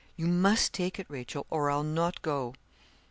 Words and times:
You 0.15 0.25
must 0.25 0.73
take 0.73 0.97
it, 0.97 1.05
Rachel, 1.11 1.45
or 1.51 1.69
I'll 1.69 1.83
not 1.83 2.23
go.' 2.23 2.55